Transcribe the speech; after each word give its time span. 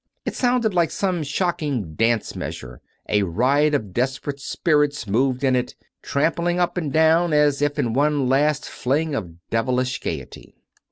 It 0.25 0.33
sounded 0.33 0.73
like 0.73 0.89
some 0.89 1.21
shocking 1.21 1.93
dance 1.93 2.35
measure; 2.35 2.81
a 3.07 3.21
riot 3.21 3.75
of 3.75 3.93
des 3.93 4.17
perate 4.19 4.39
spirits 4.39 5.05
moved 5.05 5.43
in 5.43 5.55
it, 5.55 5.75
trampling 6.01 6.59
up 6.59 6.75
and 6.75 6.91
down, 6.91 7.33
as 7.33 7.61
if 7.61 7.77
in 7.77 7.93
one 7.93 8.27
last 8.27 8.67
fling 8.67 9.13
of 9.13 9.33
devilish 9.51 9.99
gaiety. 9.99 10.55